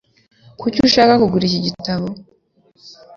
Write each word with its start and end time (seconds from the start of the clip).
Kuki 0.59 0.77
ushaka 0.87 1.13
kugura 1.21 1.43
iki 1.49 1.59
gitabo? 1.67 2.07